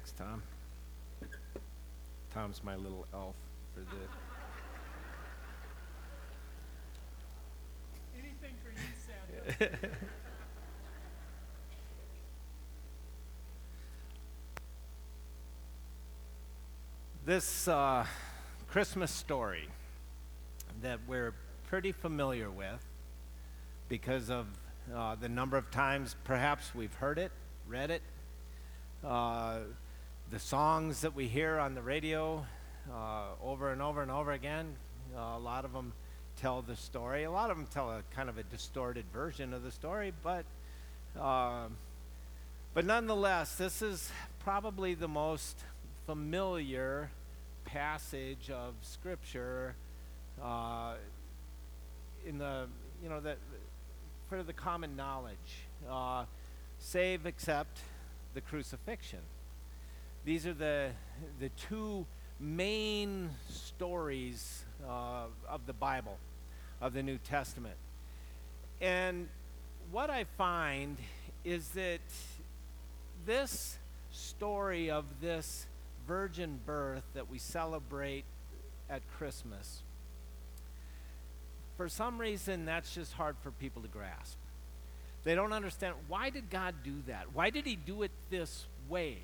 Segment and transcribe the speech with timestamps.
[0.00, 0.42] Thanks, Tom.
[2.32, 3.34] Tom's my little elf
[3.74, 3.86] for the.
[8.18, 9.88] Anything for you, Santa.
[17.26, 18.06] This uh,
[18.68, 19.68] Christmas story
[20.80, 21.34] that we're
[21.68, 22.84] pretty familiar with
[23.90, 24.46] because of
[24.92, 27.30] uh, the number of times perhaps we've heard it,
[27.68, 28.02] read it,
[29.04, 29.58] uh,
[30.30, 32.46] the songs that we hear on the radio
[32.88, 34.76] uh, over and over and over again.
[35.16, 35.92] Uh, a lot of them
[36.36, 37.24] tell the story.
[37.24, 40.44] A lot of them tell a kind of a distorted version of the story, but
[41.20, 41.64] uh,
[42.74, 45.58] but nonetheless, this is probably the most
[46.06, 47.10] familiar
[47.64, 49.74] passage of Scripture
[50.40, 50.94] uh,
[52.24, 52.66] in the
[53.02, 53.38] you know that
[54.28, 56.24] for the common knowledge, uh,
[56.78, 57.80] save except
[58.34, 59.18] the crucifixion.
[60.30, 60.90] These are the
[61.40, 62.06] the two
[62.38, 66.18] main stories uh, of the Bible,
[66.80, 67.74] of the New Testament,
[68.80, 69.26] and
[69.90, 70.98] what I find
[71.44, 71.98] is that
[73.26, 73.76] this
[74.12, 75.66] story of this
[76.06, 78.24] virgin birth that we celebrate
[78.88, 79.82] at Christmas,
[81.76, 84.38] for some reason, that's just hard for people to grasp.
[85.24, 87.34] They don't understand why did God do that?
[87.34, 89.18] Why did He do it this way?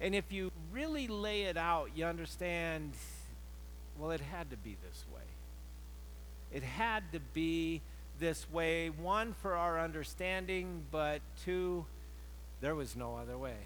[0.00, 2.92] And if you really lay it out, you understand,
[3.98, 5.22] well, it had to be this way.
[6.52, 7.80] It had to be
[8.18, 11.86] this way, one, for our understanding, but two,
[12.60, 13.56] there was no other way.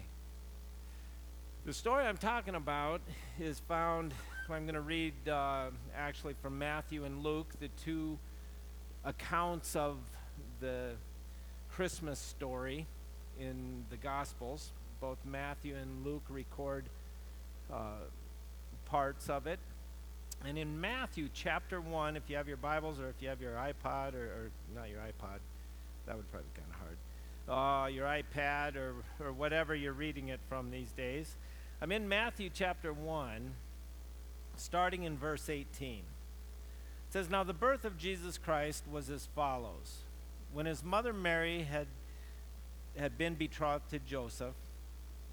[1.65, 3.01] The story I'm talking about
[3.39, 4.13] is found,
[4.49, 8.17] I'm going to read uh, actually from Matthew and Luke, the two
[9.05, 9.97] accounts of
[10.59, 10.91] the
[11.71, 12.87] Christmas story
[13.39, 14.71] in the Gospels.
[15.01, 16.85] Both Matthew and Luke record
[17.73, 18.05] uh,
[18.85, 19.59] parts of it.
[20.45, 23.53] And in Matthew chapter 1, if you have your Bibles or if you have your
[23.53, 25.39] iPod, or, or not your iPod,
[26.05, 26.97] that would probably be kind of hard
[27.51, 31.35] uh, your iPad or, or whatever you're reading it from these days.
[31.81, 33.51] I'm in Matthew chapter 1,
[34.55, 35.97] starting in verse 18.
[35.97, 36.03] It
[37.09, 40.03] says, Now the birth of Jesus Christ was as follows.
[40.53, 41.87] When his mother Mary had,
[42.97, 44.53] had been betrothed to Joseph,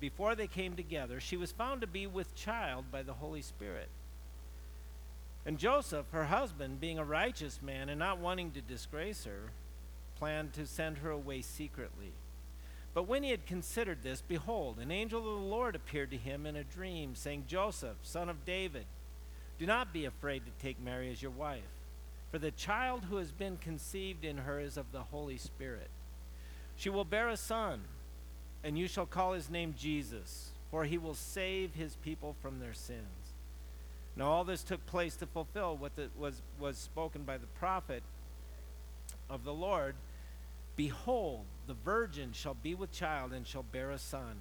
[0.00, 3.88] before they came together, she was found to be with child by the Holy Spirit.
[5.46, 9.50] And Joseph, her husband, being a righteous man and not wanting to disgrace her,
[10.18, 12.12] planned to send her away secretly.
[12.94, 16.46] But when he had considered this, behold, an angel of the Lord appeared to him
[16.46, 18.86] in a dream, saying, Joseph, son of David,
[19.58, 21.62] do not be afraid to take Mary as your wife,
[22.30, 25.90] for the child who has been conceived in her is of the Holy Spirit.
[26.76, 27.82] She will bear a son,
[28.64, 32.74] and you shall call his name Jesus, for he will save his people from their
[32.74, 33.34] sins.
[34.16, 38.02] Now all this took place to fulfill what the, was, was spoken by the prophet
[39.30, 39.94] of the Lord
[40.78, 44.36] Behold, the virgin shall be with child and shall bear a son,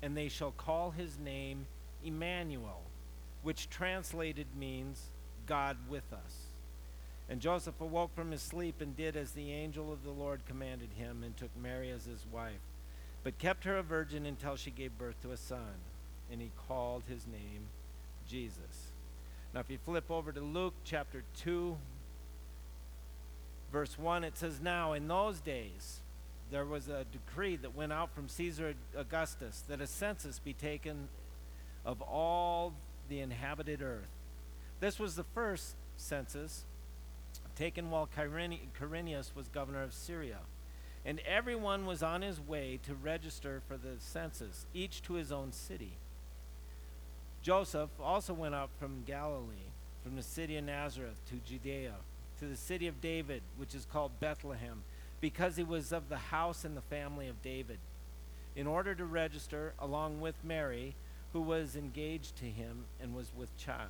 [0.00, 1.66] and they shall call his name
[2.04, 2.80] Emmanuel,
[3.42, 5.10] which translated means
[5.46, 6.46] God with us.
[7.28, 10.90] And Joseph awoke from his sleep and did as the angel of the Lord commanded
[10.96, 12.52] him, and took Mary as his wife,
[13.24, 15.80] but kept her a virgin until she gave birth to a son,
[16.30, 17.66] and he called his name
[18.28, 18.92] Jesus.
[19.52, 21.76] Now, if you flip over to Luke chapter 2,
[23.72, 26.00] verse 1, it says, Now in those days
[26.50, 31.08] there was a decree that went out from Caesar Augustus that a census be taken
[31.84, 32.74] of all
[33.08, 34.10] the inhabited earth.
[34.80, 36.64] This was the first census
[37.56, 40.38] taken while Quirinius was governor of Syria.
[41.04, 45.52] And everyone was on his way to register for the census, each to his own
[45.52, 45.92] city.
[47.42, 49.70] Joseph also went up from Galilee,
[50.02, 51.94] from the city of Nazareth to Judea
[52.38, 54.82] to the city of David, which is called Bethlehem,
[55.20, 57.78] because he was of the house and the family of David,
[58.56, 60.94] in order to register along with Mary,
[61.32, 63.88] who was engaged to him and was with child.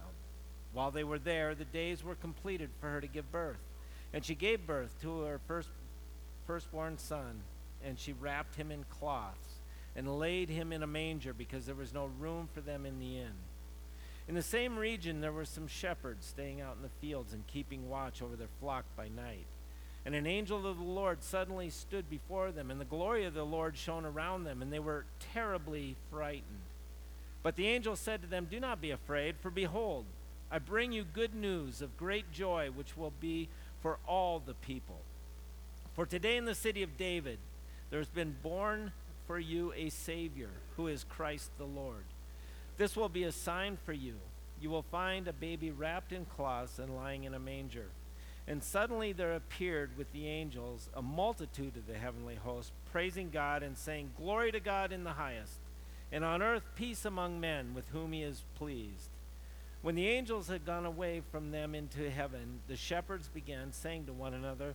[0.72, 3.58] While they were there, the days were completed for her to give birth.
[4.12, 5.68] And she gave birth to her first,
[6.46, 7.42] firstborn son,
[7.84, 9.60] and she wrapped him in cloths
[9.96, 13.18] and laid him in a manger because there was no room for them in the
[13.18, 13.34] inn.
[14.26, 17.90] In the same region, there were some shepherds staying out in the fields and keeping
[17.90, 19.46] watch over their flock by night.
[20.06, 23.44] And an angel of the Lord suddenly stood before them, and the glory of the
[23.44, 26.60] Lord shone around them, and they were terribly frightened.
[27.42, 30.06] But the angel said to them, Do not be afraid, for behold,
[30.50, 33.48] I bring you good news of great joy, which will be
[33.80, 35.00] for all the people.
[35.94, 37.38] For today in the city of David,
[37.90, 38.90] there has been born
[39.28, 42.04] for you a Savior who is Christ the Lord.
[42.76, 44.14] This will be a sign for you.
[44.60, 47.86] You will find a baby wrapped in cloths and lying in a manger.
[48.48, 53.62] And suddenly there appeared with the angels a multitude of the heavenly host, praising God
[53.62, 55.58] and saying, Glory to God in the highest,
[56.10, 59.10] and on earth peace among men with whom he is pleased.
[59.80, 64.12] When the angels had gone away from them into heaven, the shepherds began saying to
[64.12, 64.74] one another,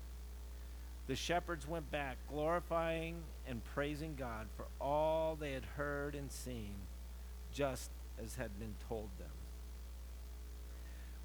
[1.11, 6.73] The shepherds went back, glorifying and praising God for all they had heard and seen,
[7.51, 7.89] just
[8.23, 9.27] as had been told them.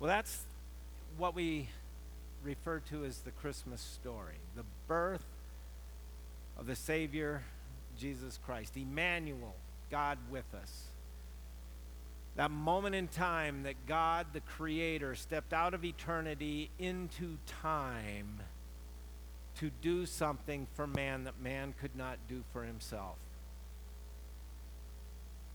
[0.00, 0.42] Well, that's
[1.16, 1.68] what we
[2.42, 5.24] refer to as the Christmas story the birth
[6.58, 7.44] of the Savior,
[7.96, 9.54] Jesus Christ, Emmanuel,
[9.88, 10.82] God with us.
[12.34, 18.40] That moment in time that God, the Creator, stepped out of eternity into time
[19.56, 23.16] to do something for man that man could not do for himself.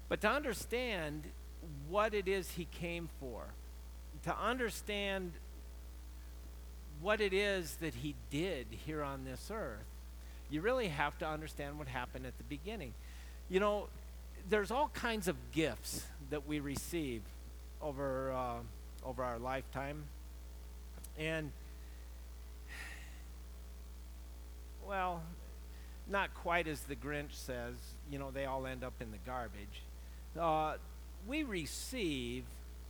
[0.09, 1.23] But to understand
[1.89, 3.43] what it is he came for,
[4.23, 5.31] to understand
[7.01, 9.85] what it is that he did here on this earth,
[10.49, 12.93] you really have to understand what happened at the beginning.
[13.49, 13.87] You know,
[14.49, 17.21] there's all kinds of gifts that we receive
[17.81, 18.59] over uh,
[19.03, 20.03] over our lifetime,
[21.17, 21.51] and
[24.87, 25.21] well,
[26.07, 27.75] not quite as the Grinch says.
[28.09, 29.83] You know, they all end up in the garbage.
[30.39, 30.75] Uh,
[31.27, 32.43] we receive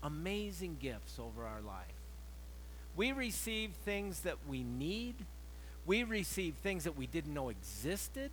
[0.03, 1.85] amazing gifts over our life.
[2.95, 5.15] We receive things that we need.
[5.85, 8.31] We receive things that we didn't know existed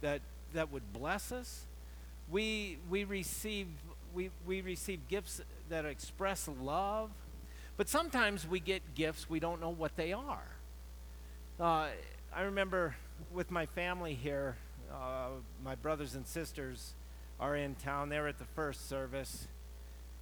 [0.00, 0.20] that,
[0.54, 1.66] that would bless us.
[2.30, 3.68] We, we, receive,
[4.14, 7.10] we, we receive gifts that express love.
[7.76, 10.46] But sometimes we get gifts we don't know what they are.
[11.58, 11.88] Uh,
[12.32, 12.94] I remember
[13.32, 14.56] with my family here,
[14.92, 15.28] uh,
[15.64, 16.92] my brothers and sisters
[17.40, 18.10] are in town.
[18.10, 19.48] They were at the first service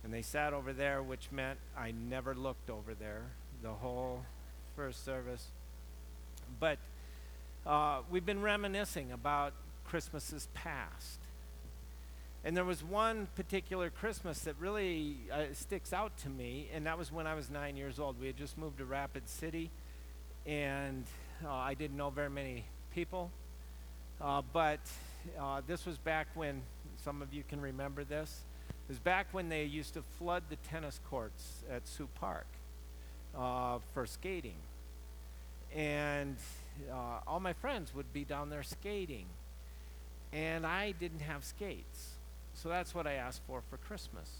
[0.05, 3.23] and they sat over there, which meant I never looked over there
[3.61, 4.25] the whole
[4.77, 5.49] first service.
[6.61, 6.79] But
[7.67, 9.53] uh, we've been reminiscing about
[9.85, 11.19] Christmases past.
[12.45, 16.97] And there was one particular Christmas that really uh, sticks out to me, and that
[16.97, 18.21] was when I was nine years old.
[18.21, 19.73] We had just moved to Rapid City,
[20.47, 21.05] and
[21.45, 23.31] uh, I didn't know very many people.
[24.21, 24.81] Uh, but
[25.39, 26.63] uh, this was back when,
[27.05, 30.57] some of you can remember this, it was back when they used to flood the
[30.57, 32.47] tennis courts at Sioux Park
[33.37, 34.57] uh, for skating.
[35.75, 36.37] And
[36.91, 39.27] uh, all my friends would be down there skating.
[40.33, 42.15] And I didn't have skates.
[42.55, 44.31] So that's what I asked for for Christmas,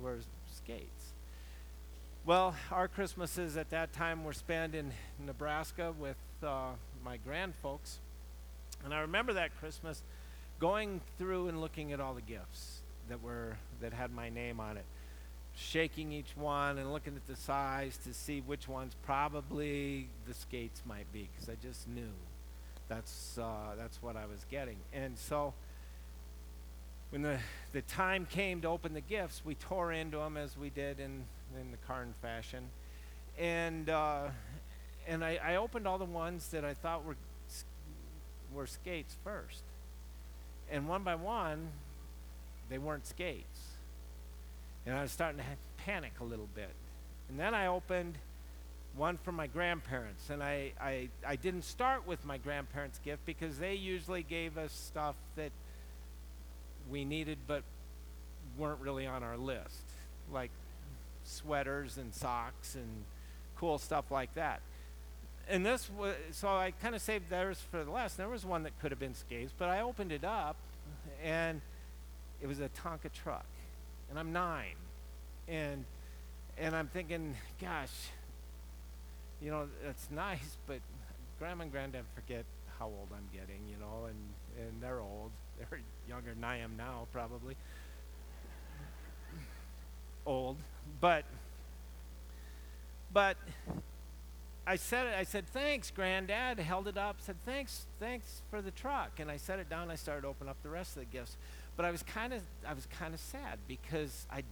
[0.00, 0.18] were
[0.54, 1.12] skates.
[2.26, 4.92] Well, our Christmases at that time were spent in
[5.24, 6.72] Nebraska with uh,
[7.02, 7.96] my grandfolks.
[8.84, 10.02] And I remember that Christmas
[10.58, 14.76] going through and looking at all the gifts that were that had my name on
[14.76, 14.84] it
[15.56, 20.82] shaking each one and looking at the size to see which ones probably the skates
[20.86, 22.12] might be because I just knew
[22.88, 25.54] that's uh, that's what I was getting and so
[27.08, 27.38] when the
[27.72, 31.24] the time came to open the gifts we tore into them as we did in
[31.58, 32.64] in the Karn fashion
[33.38, 34.28] and uh,
[35.08, 37.16] and I, I opened all the ones that I thought were
[38.52, 39.62] were skates first
[40.70, 41.70] and one by one
[42.70, 43.60] they weren't skates.
[44.86, 45.44] And I was starting to
[45.84, 46.70] panic a little bit.
[47.28, 48.14] And then I opened
[48.96, 50.30] one from my grandparents.
[50.30, 54.72] And I, I, I didn't start with my grandparents' gift because they usually gave us
[54.72, 55.50] stuff that
[56.88, 57.62] we needed but
[58.56, 59.82] weren't really on our list,
[60.32, 60.50] like
[61.30, 63.04] sweaters and socks and
[63.56, 64.60] cool stuff like that.
[65.48, 68.16] And this was, so I kind of saved theirs for the last.
[68.16, 70.56] There was one that could have been skates, but I opened it up
[71.22, 71.60] and
[72.40, 73.46] it was a Tonka truck,
[74.08, 74.76] and I'm nine,
[75.48, 75.84] and
[76.58, 77.90] and I'm thinking, gosh,
[79.42, 80.80] you know, that's nice, but
[81.38, 82.44] grandma and granddad forget
[82.78, 85.30] how old I'm getting, you know, and and they're old.
[85.58, 87.54] They're younger than I am now, probably.
[90.24, 90.56] old,
[91.00, 91.24] but
[93.12, 93.36] but
[94.66, 95.14] I said it.
[95.18, 97.16] I said, "Thanks, Granddad." Held it up.
[97.20, 99.90] Said, "Thanks, thanks for the truck." And I set it down.
[99.90, 101.36] I started opening up the rest of the gifts.
[101.76, 104.44] But I was kind of I was kind of sad because I,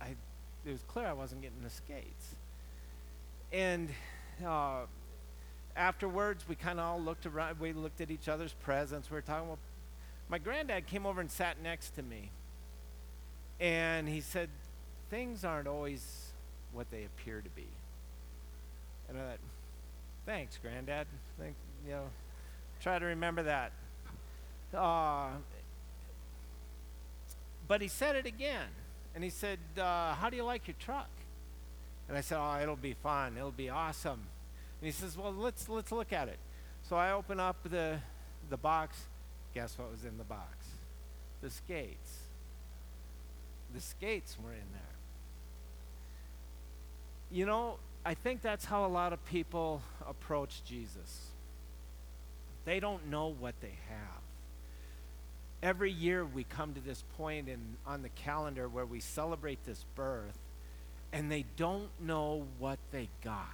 [0.00, 0.16] I,
[0.64, 2.34] it was clear I wasn't getting the skates.
[3.52, 3.90] And
[4.44, 4.86] uh,
[5.76, 7.60] afterwards, we kind of all looked around.
[7.60, 9.10] We looked at each other's presents.
[9.10, 9.48] We were talking.
[9.48, 9.58] Well,
[10.28, 12.30] my granddad came over and sat next to me,
[13.58, 14.48] and he said,
[15.10, 16.32] "Things aren't always
[16.72, 17.66] what they appear to be."
[19.08, 19.38] And I thought,
[20.24, 21.06] "Thanks, granddad.
[21.38, 21.54] You
[21.90, 22.10] know."
[22.80, 23.72] Try to remember that.
[24.72, 25.28] Uh,
[27.68, 28.68] but he said it again.
[29.14, 31.10] And he said, uh, How do you like your truck?
[32.08, 33.36] And I said, Oh, it'll be fun.
[33.36, 34.20] It'll be awesome.
[34.80, 36.38] And he says, Well, let's, let's look at it.
[36.88, 37.98] So I open up the,
[38.48, 38.96] the box.
[39.54, 40.66] Guess what was in the box?
[41.42, 42.20] The skates.
[43.74, 44.82] The skates were in there.
[47.30, 51.28] You know, I think that's how a lot of people approach Jesus.
[52.64, 54.22] They don't know what they have.
[55.62, 59.84] Every year we come to this point in, on the calendar where we celebrate this
[59.94, 60.38] birth,
[61.12, 63.44] and they don't know what they got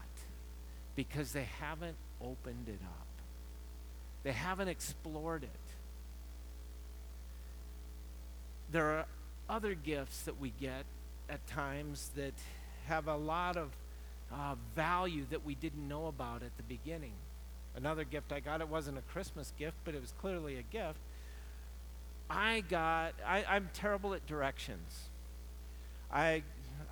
[0.95, 3.07] because they haven't opened it up.
[4.23, 5.51] They haven't explored it.
[8.73, 9.07] There are
[9.49, 10.85] other gifts that we get
[11.29, 12.35] at times that
[12.87, 13.71] have a lot of
[14.33, 17.13] uh, value that we didn't know about at the beginning.
[17.77, 20.99] Another gift I got, it wasn't a Christmas gift, but it was clearly a gift.
[22.29, 25.11] I got, I, I'm terrible at directions.
[26.11, 26.43] I,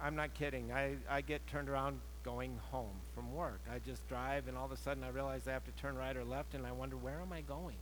[0.02, 0.72] I'm not kidding.
[0.72, 3.60] I, I get turned around going home from work.
[3.72, 6.16] I just drive, and all of a sudden I realize I have to turn right
[6.16, 7.76] or left, and I wonder, where am I going?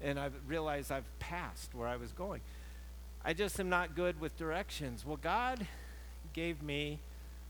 [0.00, 2.40] And I realize I've passed where I was going.
[3.24, 5.04] I just am not good with directions.
[5.04, 5.66] Well, God
[6.32, 7.00] gave me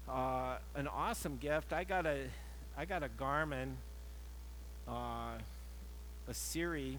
[0.08, 1.72] uh, an awesome gift.
[1.72, 2.24] I got a,
[2.76, 3.72] I got a Garmin
[4.88, 5.38] uh,
[6.28, 6.98] a Siri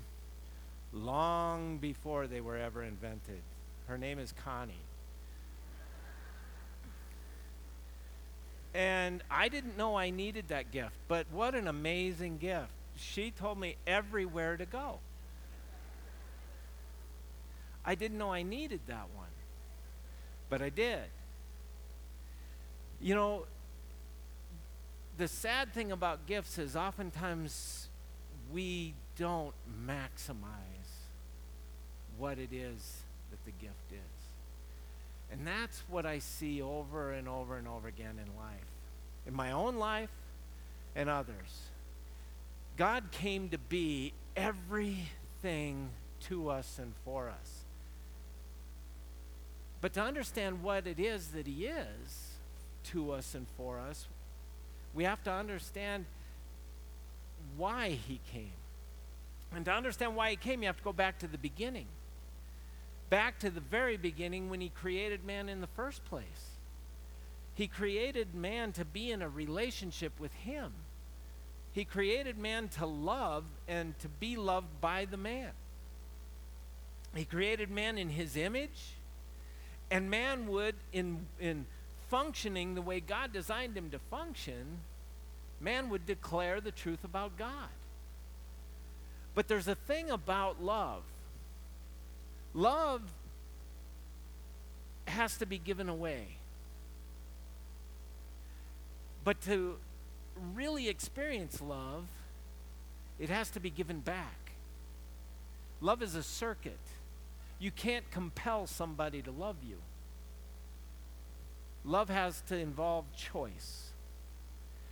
[0.94, 3.42] long before they were ever invented.
[3.88, 4.74] Her name is Connie.
[8.74, 12.72] And I didn't know I needed that gift, but what an amazing gift.
[12.96, 15.00] She told me everywhere to go.
[17.84, 19.30] I didn't know I needed that one,
[20.50, 21.06] but I did.
[23.00, 23.46] You know,
[25.18, 27.88] the sad thing about gifts is oftentimes
[28.52, 29.54] we don't
[29.86, 30.48] maximize
[32.18, 33.02] what it is
[33.32, 33.98] that the gift is.
[35.32, 38.72] And that's what I see over and over and over again in life,
[39.26, 40.10] in my own life
[40.96, 41.70] and others.
[42.78, 45.90] God came to be everything
[46.22, 47.66] to us and for us.
[49.82, 52.37] But to understand what it is that He is
[52.92, 54.08] to us and for us,
[54.94, 56.06] we have to understand
[57.56, 58.52] why he came.
[59.54, 61.88] And to understand why he came, you have to go back to the beginning.
[63.10, 66.58] Back to the very beginning when he created man in the first place.
[67.56, 70.74] He created man to be in a relationship with him.
[71.72, 75.52] He created man to love and to be loved by the man.
[77.16, 78.96] He created man in his image,
[79.90, 81.66] and man would, in, in
[82.10, 84.80] functioning the way God designed him to function,
[85.60, 87.70] man would declare the truth about God.
[89.36, 91.04] But there's a thing about love.
[92.54, 93.02] Love
[95.06, 96.28] has to be given away.
[99.24, 99.78] But to
[100.56, 102.06] really experience love,
[103.20, 104.52] it has to be given back.
[105.82, 106.80] Love is a circuit.
[107.60, 109.78] You can't compel somebody to love you.
[111.86, 113.92] Love has to involve choice.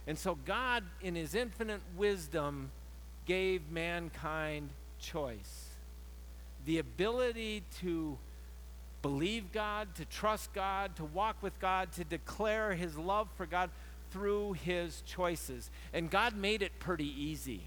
[0.08, 2.72] And so God, in his infinite wisdom,
[3.26, 5.66] gave mankind choice
[6.66, 8.18] the ability to
[9.02, 13.70] believe God, to trust God, to walk with God, to declare his love for God
[14.12, 15.70] through his choices.
[15.94, 17.62] And God made it pretty easy.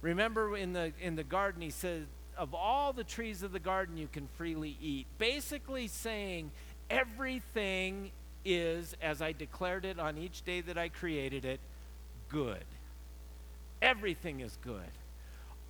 [0.00, 2.06] Remember in the in the garden he said
[2.38, 5.06] of all the trees of the garden you can freely eat.
[5.18, 6.50] Basically saying
[6.90, 8.10] everything
[8.44, 11.60] is, as I declared it on each day that I created it,
[12.28, 12.64] good.
[13.80, 14.90] Everything is good.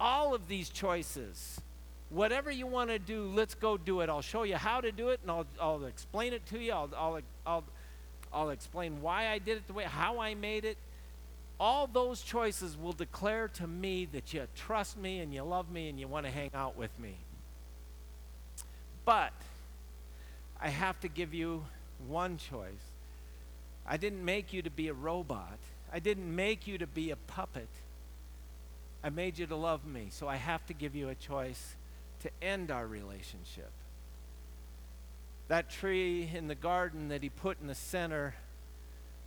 [0.01, 1.61] All of these choices,
[2.09, 4.09] whatever you want to do, let's go do it.
[4.09, 6.73] I'll show you how to do it, and I'll, I'll explain it to you.
[6.73, 7.65] I'll, I'll, I'll,
[8.33, 10.79] I'll explain why I did it the way, how I made it.
[11.59, 15.91] All those choices will declare to me that you trust me and you love me
[15.91, 17.17] and you want to hang out with me.
[19.05, 19.35] But
[20.61, 21.65] I have to give you
[22.07, 22.93] one choice.
[23.87, 25.59] I didn't make you to be a robot.
[25.93, 27.69] I didn't make you to be a puppet.
[29.03, 30.09] I made you to love me.
[30.11, 31.77] So I have to give you a choice
[32.21, 33.71] to end our relationship.
[35.49, 38.35] That tree in the garden that he put in the center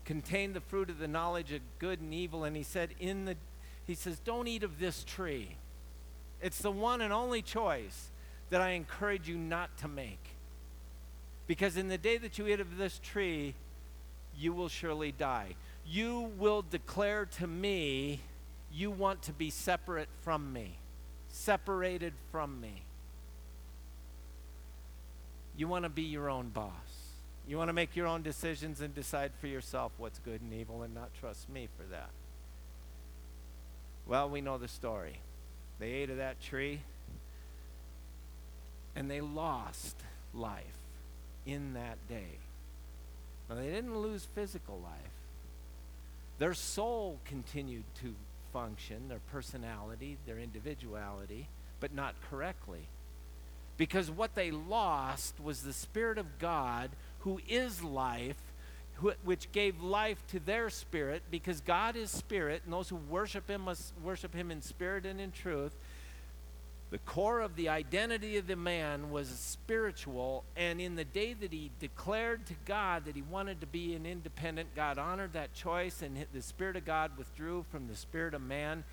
[0.05, 3.35] contained the fruit of the knowledge of good and evil and he said in the
[3.85, 5.57] he says don't eat of this tree.
[6.41, 8.09] It's the one and only choice
[8.49, 10.22] that I encourage you not to make.
[11.47, 13.55] Because in the day that you eat of this tree,
[14.37, 15.55] you will surely die.
[15.85, 18.21] You will declare to me
[18.71, 20.77] you want to be separate from me,
[21.29, 22.83] separated from me.
[25.55, 26.71] You want to be your own boss.
[27.47, 30.81] You want to make your own decisions and decide for yourself what's good and evil
[30.81, 32.09] and not trust me for that.
[34.07, 35.19] Well, we know the story.
[35.79, 36.81] They ate of that tree
[38.95, 39.97] and they lost
[40.33, 40.82] life
[41.45, 42.39] in that day.
[43.49, 45.11] Now, they didn't lose physical life,
[46.39, 48.15] their soul continued to
[48.51, 51.47] function, their personality, their individuality,
[51.79, 52.87] but not correctly.
[53.77, 58.37] Because what they lost was the Spirit of God, who is life,
[59.23, 63.61] which gave life to their spirit, because God is spirit, and those who worship Him
[63.61, 65.73] must worship Him in spirit and in truth.
[66.93, 71.51] The core of the identity of the man was spiritual, and in the day that
[71.51, 76.03] he declared to God that he wanted to be an independent, God honored that choice,
[76.03, 78.83] and the Spirit of God withdrew from the spirit of man,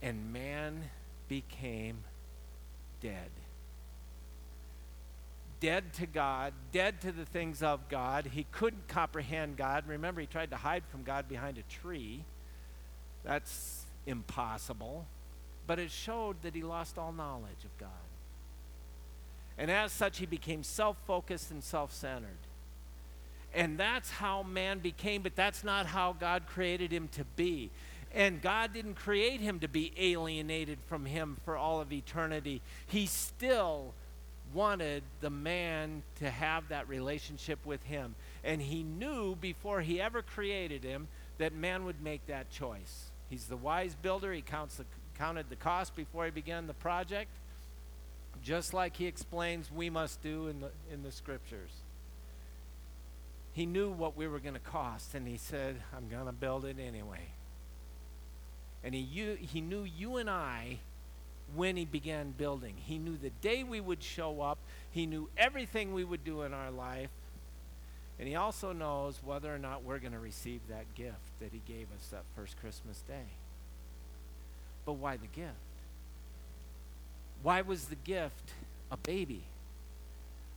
[0.00, 0.88] and man
[1.26, 2.04] became
[3.00, 3.30] dead.
[5.58, 8.26] Dead to God, dead to the things of God.
[8.26, 9.82] He couldn't comprehend God.
[9.88, 12.22] Remember, he tried to hide from God behind a tree.
[13.24, 15.06] That's impossible
[15.68, 17.90] but it showed that he lost all knowledge of God.
[19.58, 22.38] And as such, he became self focused and self centered.
[23.54, 27.70] And that's how man became, but that's not how God created him to be.
[28.14, 32.62] And God didn't create him to be alienated from him for all of eternity.
[32.86, 33.92] He still
[34.54, 38.14] wanted the man to have that relationship with him.
[38.42, 43.10] And he knew before he ever created him that man would make that choice.
[43.28, 44.84] He's the wise builder, he counts the
[45.18, 47.30] counted the cost before he began the project,
[48.42, 51.70] just like he explains we must do in the, in the scriptures.
[53.52, 56.64] He knew what we were going to cost, and he said, I'm going to build
[56.64, 57.32] it anyway.
[58.84, 60.78] And he, you, he knew you and I
[61.56, 62.74] when he began building.
[62.76, 64.58] He knew the day we would show up,
[64.90, 67.10] he knew everything we would do in our life.
[68.20, 71.60] And he also knows whether or not we're going to receive that gift that he
[71.66, 73.26] gave us that first Christmas day.
[74.88, 75.52] But why the gift?
[77.42, 78.54] Why was the gift
[78.90, 79.42] a baby?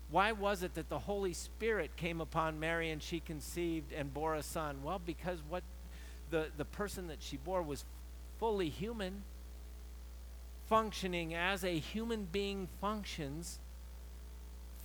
[0.10, 4.36] Why was it that the Holy Spirit came upon Mary and she conceived and bore
[4.36, 4.84] a son?
[4.86, 5.64] Well, because what
[6.30, 7.84] the, the person that she bore was
[8.40, 9.24] fully human,
[10.70, 13.60] functioning as a human being functions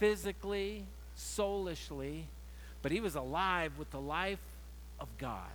[0.00, 2.26] physically, soulishly,
[2.82, 4.42] but he was alive with the life
[4.98, 5.54] of God,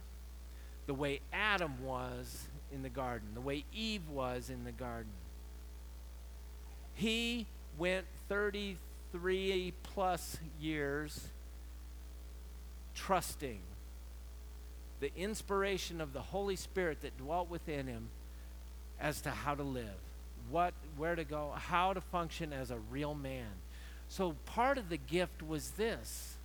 [0.85, 5.11] the way Adam was in the garden, the way Eve was in the garden.
[6.93, 11.27] He went 33 plus years
[12.93, 13.59] trusting
[14.99, 18.09] the inspiration of the Holy Spirit that dwelt within him
[18.99, 19.85] as to how to live,
[20.49, 23.47] what, where to go, how to function as a real man.
[24.07, 26.35] So part of the gift was this.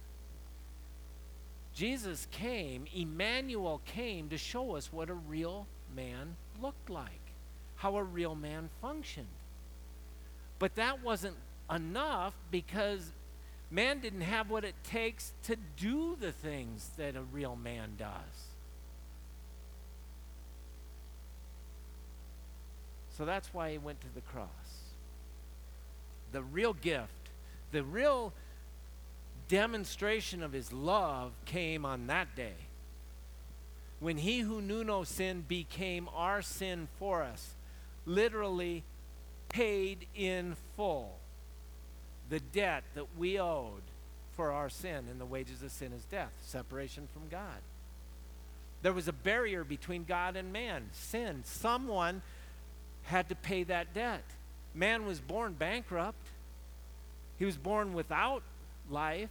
[1.74, 7.10] Jesus came, Emmanuel came to show us what a real man looked like,
[7.76, 9.26] how a real man functioned.
[10.58, 11.36] But that wasn't
[11.74, 13.12] enough because
[13.70, 18.10] man didn't have what it takes to do the things that a real man does.
[23.16, 24.48] So that's why he went to the cross.
[26.32, 27.30] The real gift,
[27.72, 28.34] the real
[29.48, 32.65] demonstration of his love came on that day
[34.00, 37.54] when he who knew no sin became our sin for us,
[38.04, 38.84] literally
[39.48, 41.18] paid in full
[42.28, 43.82] the debt that we owed
[44.32, 47.60] for our sin, and the wages of sin is death, separation from God.
[48.82, 51.42] There was a barrier between God and man, sin.
[51.44, 52.22] Someone
[53.04, 54.24] had to pay that debt.
[54.74, 56.26] Man was born bankrupt,
[57.38, 58.42] he was born without
[58.90, 59.30] life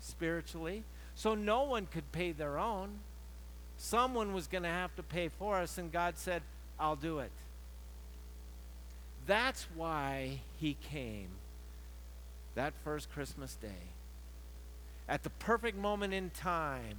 [0.00, 2.98] spiritually, so no one could pay their own.
[3.84, 6.40] Someone was going to have to pay for us, and God said,
[6.80, 7.30] I'll do it.
[9.26, 11.28] That's why he came
[12.54, 13.90] that first Christmas day.
[15.06, 16.96] At the perfect moment in time,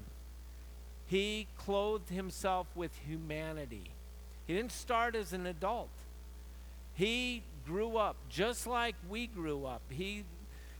[1.08, 3.90] he clothed himself with humanity.
[4.46, 5.90] He didn't start as an adult.
[6.94, 9.82] He grew up just like we grew up.
[9.90, 10.24] He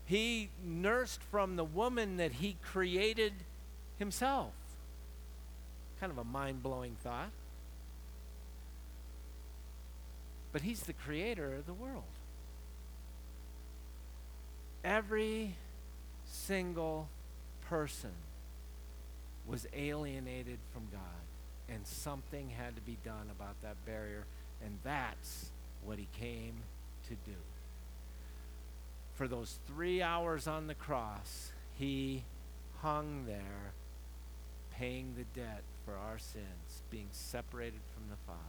[0.04, 3.32] He nursed from the woman that he created
[3.98, 4.52] himself.
[6.00, 7.30] Kind of a mind blowing thought.
[10.52, 12.04] But he's the creator of the world.
[14.84, 15.54] Every
[16.26, 17.08] single
[17.68, 18.12] person
[19.46, 21.00] was alienated from God,
[21.68, 24.24] and something had to be done about that barrier,
[24.64, 25.50] and that's
[25.84, 26.54] what he came
[27.08, 27.36] to do.
[29.14, 32.22] For those three hours on the cross, he
[32.82, 33.72] hung there,
[34.78, 38.40] paying the debt for our sins, being separated from the Father.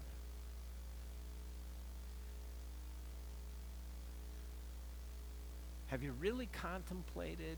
[5.88, 7.58] Have you really contemplated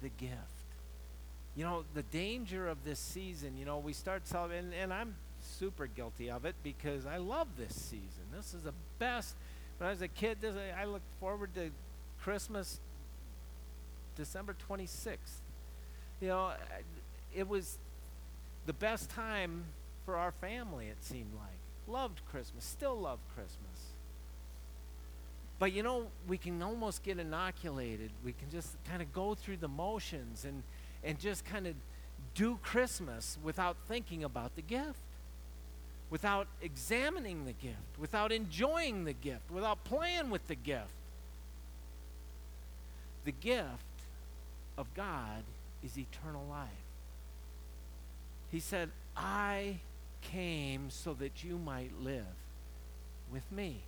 [0.00, 0.32] the gift?
[1.54, 5.86] You know, the danger of this season, you know, we start celebrating, and I'm super
[5.86, 8.24] guilty of it because I love this season.
[8.34, 9.34] This is the best.
[9.76, 11.70] When I was a kid, this, I looked forward to
[12.22, 12.80] Christmas,
[14.16, 15.16] December 26th.
[16.20, 16.52] You know,
[17.34, 17.78] it was
[18.66, 19.64] the best time
[20.04, 21.48] for our family, it seemed like.
[21.88, 23.92] Loved Christmas, still love Christmas.
[25.58, 28.10] But you know, we can almost get inoculated.
[28.24, 30.62] We can just kind of go through the motions and,
[31.04, 31.74] and just kind of
[32.34, 34.98] do Christmas without thinking about the gift,
[36.10, 40.90] without examining the gift, without enjoying the gift, without playing with the gift.
[43.24, 43.84] The gift
[44.76, 45.44] of God
[45.84, 46.68] is eternal life.
[48.52, 49.78] He said, I
[50.20, 52.26] came so that you might live
[53.32, 53.80] with me.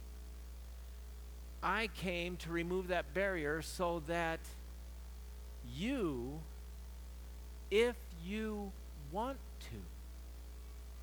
[1.63, 4.41] I came to remove that barrier so that
[5.77, 6.41] you,
[7.71, 8.73] if you
[9.13, 9.77] want to,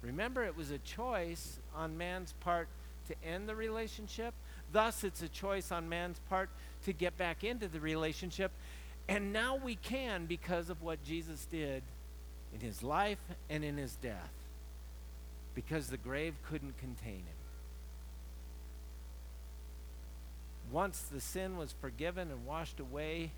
[0.01, 2.67] remember it was a choice on man's part
[3.07, 4.33] to end the relationship.
[4.71, 6.49] Thus, it's a choice on man's part
[6.85, 8.51] to get back into the relationship.
[9.07, 11.83] And now we can because of what Jesus did
[12.53, 14.31] in his life and in his death,
[15.55, 17.41] because the grave couldn't contain him.
[20.71, 23.31] Once the sin was forgiven and washed away,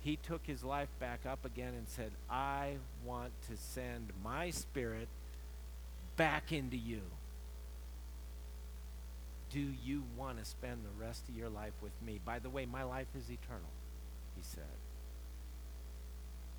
[0.00, 5.06] he took his life back up again and said, I want to send my spirit
[6.16, 7.02] back into you.
[9.50, 12.18] Do you want to spend the rest of your life with me?
[12.24, 13.70] By the way, my life is eternal,
[14.34, 14.64] he said.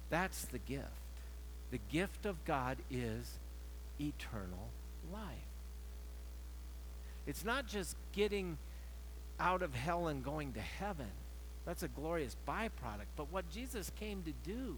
[0.09, 0.87] That's the gift.
[1.73, 3.39] The gift of God is
[3.99, 4.69] eternal
[5.11, 5.23] life.
[7.25, 8.59] It's not just getting
[9.39, 11.09] out of hell and going to heaven.
[11.65, 13.09] That's a glorious byproduct.
[13.15, 14.75] But what Jesus came to do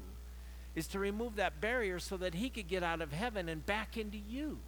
[0.74, 3.98] is to remove that barrier so that he could get out of heaven and back
[3.98, 4.60] into you,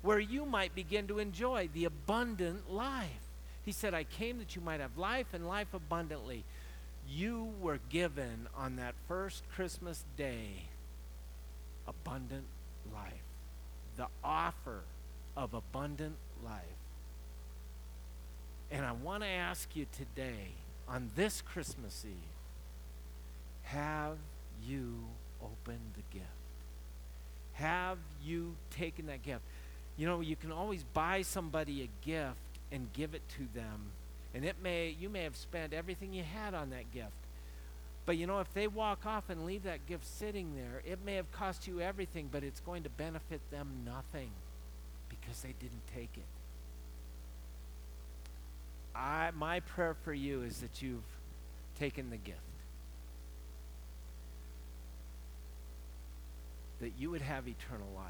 [0.00, 3.08] where you might begin to enjoy the abundant life.
[3.64, 6.44] He said, I came that you might have life and life abundantly.
[7.08, 10.68] You were given on that first Christmas day
[11.86, 12.46] abundant
[12.92, 13.12] life,
[13.96, 14.80] the offer
[15.36, 16.62] of abundant life.
[18.70, 20.52] And I want to ask you today,
[20.88, 22.12] on this Christmas Eve,
[23.64, 24.16] have
[24.66, 24.94] you
[25.42, 26.28] opened the gift?
[27.54, 29.42] Have you taken that gift?
[29.96, 32.36] You know, you can always buy somebody a gift
[32.72, 33.92] and give it to them,
[34.34, 37.12] and it may you may have spent everything you had on that gift.
[38.06, 41.14] But you know, if they walk off and leave that gift sitting there, it may
[41.14, 44.30] have cost you everything, but it's going to benefit them nothing
[45.08, 46.24] because they didn't take it.
[48.94, 51.02] I, my prayer for you is that you've
[51.78, 52.38] taken the gift.
[56.80, 58.06] That you would have eternal life.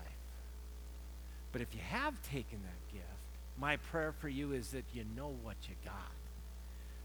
[1.52, 3.07] But if you have taken that gift,
[3.59, 5.94] my prayer for you is that you know what you got.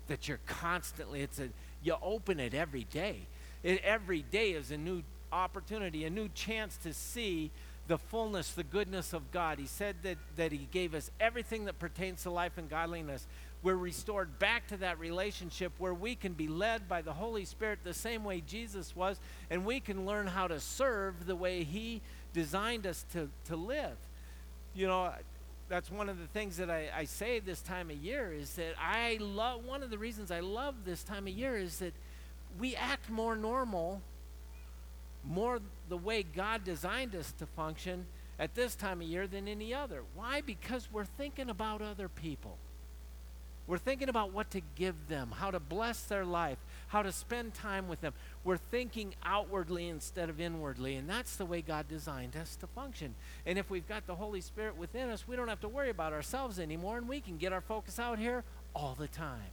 [0.08, 1.50] That you're constantly, it's a,
[1.84, 3.28] you open it every day.
[3.64, 7.52] It, every day is a new opportunity, a new chance to see
[7.88, 9.60] the fullness, the goodness of God.
[9.60, 13.28] He said that, that He gave us everything that pertains to life and godliness.
[13.62, 17.80] We're restored back to that relationship where we can be led by the Holy Spirit
[17.84, 22.02] the same way Jesus was, and we can learn how to serve the way He
[22.32, 23.98] designed us to, to live.
[24.74, 25.12] You know,
[25.70, 28.74] that's one of the things that I, I say this time of year is that
[28.80, 31.94] I love one of the reasons I love this time of year is that
[32.60, 34.02] we act more normal,
[35.24, 38.08] more the way God designed us to function
[38.40, 40.02] at this time of year than any other.
[40.16, 40.42] Why?
[40.42, 42.58] Because we're thinking about other people.
[43.70, 47.54] We're thinking about what to give them, how to bless their life, how to spend
[47.54, 48.14] time with them.
[48.44, 53.14] We're thinking outwardly instead of inwardly, and that's the way God designed us to function.
[53.46, 56.14] And if we've got the Holy Spirit within us, we don't have to worry about
[56.14, 59.52] ourselves anymore, and we can get our focus out here all the time.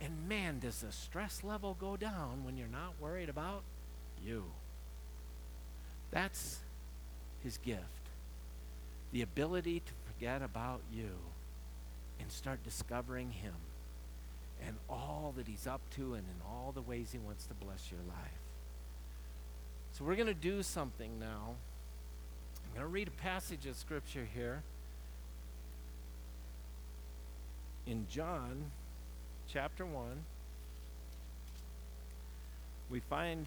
[0.00, 3.64] And man, does the stress level go down when you're not worried about
[4.24, 4.44] you.
[6.10, 6.60] That's
[7.44, 7.82] his gift.
[9.12, 11.18] The ability to forget about you
[12.20, 13.54] and start discovering him
[14.66, 17.90] and all that he's up to and in all the ways he wants to bless
[17.90, 18.40] your life.
[19.92, 21.54] So we're going to do something now.
[22.64, 24.62] I'm going to read a passage of scripture here
[27.86, 28.70] in John
[29.50, 30.24] chapter 1.
[32.90, 33.46] We find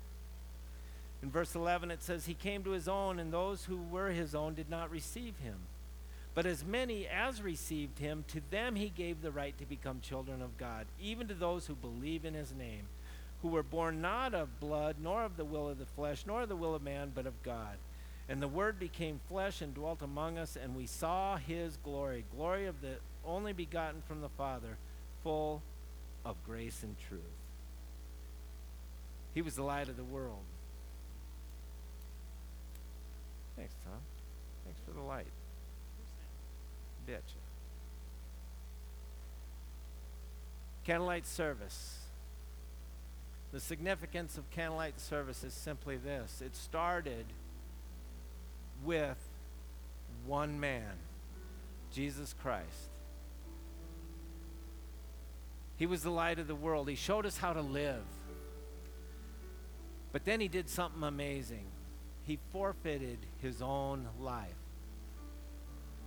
[1.21, 4.33] In verse 11, it says, He came to his own, and those who were his
[4.33, 5.57] own did not receive him.
[6.33, 10.41] But as many as received him, to them he gave the right to become children
[10.41, 12.87] of God, even to those who believe in his name,
[13.41, 16.49] who were born not of blood, nor of the will of the flesh, nor of
[16.49, 17.77] the will of man, but of God.
[18.29, 22.65] And the Word became flesh and dwelt among us, and we saw his glory, glory
[22.65, 24.77] of the only begotten from the Father,
[25.21, 25.61] full
[26.23, 27.21] of grace and truth.
[29.33, 30.43] He was the light of the world.
[33.61, 33.93] Thanks, Tom.
[34.65, 35.27] Thanks for the light.
[37.05, 37.21] Betcha.
[40.83, 41.99] Candlelight service.
[43.53, 47.27] The significance of candlelight service is simply this it started
[48.83, 49.19] with
[50.25, 50.93] one man,
[51.93, 52.89] Jesus Christ.
[55.77, 56.89] He was the light of the world.
[56.89, 58.01] He showed us how to live.
[60.11, 61.70] But then he did something amazing.
[62.31, 64.55] He forfeited his own life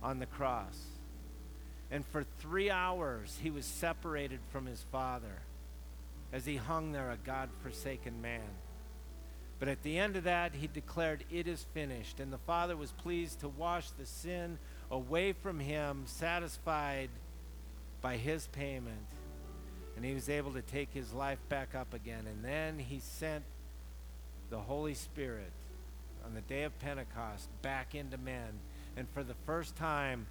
[0.01, 0.75] on the cross.
[1.91, 5.43] And for three hours, he was separated from his Father
[6.33, 8.41] as he hung there, a God forsaken man.
[9.59, 12.19] But at the end of that, he declared, It is finished.
[12.19, 14.57] And the Father was pleased to wash the sin
[14.89, 17.11] away from him, satisfied
[18.01, 19.05] by his payment.
[19.95, 22.25] And he was able to take his life back up again.
[22.25, 23.43] And then he sent
[24.49, 25.51] the Holy Spirit
[26.25, 28.59] on the day of Pentecost back into men.
[28.97, 30.27] And for the first time,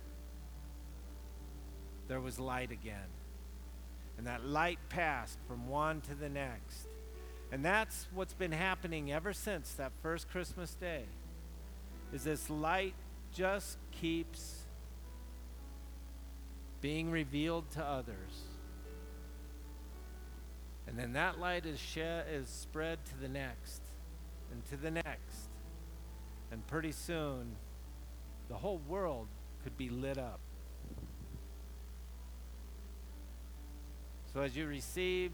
[2.08, 3.08] there was light again.
[4.18, 6.88] And that light passed from one to the next.
[7.52, 11.04] And that's what's been happening ever since that first Christmas day.
[12.12, 12.94] Is this light
[13.32, 14.64] just keeps
[16.80, 18.42] being revealed to others.
[20.86, 23.80] And then that light is shed, is spread to the next
[24.52, 25.48] and to the next.
[26.54, 27.56] And pretty soon
[28.48, 29.26] the whole world
[29.64, 30.38] could be lit up.
[34.32, 35.32] So as you receive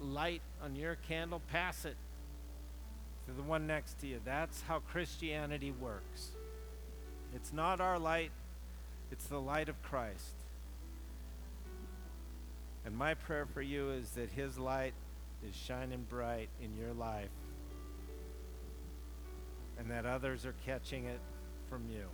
[0.00, 1.96] light on your candle, pass it
[3.26, 4.20] to the one next to you.
[4.24, 6.28] That's how Christianity works.
[7.34, 8.30] It's not our light,
[9.10, 10.36] it's the light of Christ.
[12.86, 14.94] And my prayer for you is that His light
[15.44, 17.30] is shining bright in your life
[19.78, 21.20] and that others are catching it
[21.68, 22.06] from you.